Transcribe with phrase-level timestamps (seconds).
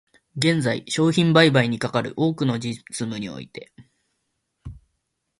[0.35, 3.71] 現在、商品売買にかかる多くの実務において、